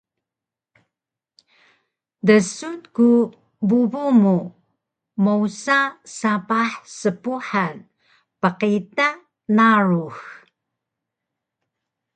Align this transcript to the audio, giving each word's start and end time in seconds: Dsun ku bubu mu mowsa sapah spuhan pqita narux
Dsun 2.27 2.77
ku 2.95 3.07
bubu 3.67 4.03
mu 4.21 4.35
mowsa 5.23 5.79
sapah 6.17 6.71
spuhan 6.99 7.75
pqita 8.41 9.07
narux 9.55 10.17